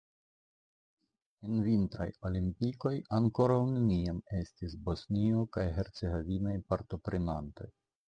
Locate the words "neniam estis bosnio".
3.77-5.47